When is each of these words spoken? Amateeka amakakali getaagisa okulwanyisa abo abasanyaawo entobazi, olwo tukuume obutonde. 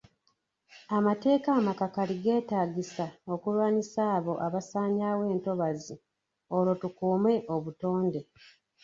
Amateeka 0.97 1.49
amakakali 1.59 2.15
getaagisa 2.25 3.05
okulwanyisa 3.33 4.01
abo 4.17 4.33
abasanyaawo 4.47 5.23
entobazi, 5.33 5.95
olwo 6.55 6.73
tukuume 6.81 7.33
obutonde. 7.55 8.21